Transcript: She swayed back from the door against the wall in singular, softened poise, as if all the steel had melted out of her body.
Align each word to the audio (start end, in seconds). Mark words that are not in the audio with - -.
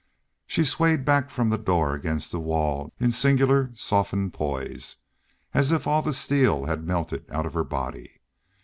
She 0.47 0.63
swayed 0.63 1.05
back 1.05 1.29
from 1.29 1.49
the 1.49 1.59
door 1.59 1.93
against 1.93 2.31
the 2.31 2.39
wall 2.39 2.91
in 2.99 3.11
singular, 3.11 3.69
softened 3.75 4.33
poise, 4.33 4.95
as 5.53 5.71
if 5.71 5.85
all 5.85 6.01
the 6.01 6.11
steel 6.11 6.65
had 6.65 6.87
melted 6.87 7.29
out 7.29 7.45
of 7.45 7.53
her 7.53 7.63
body. 7.63 8.19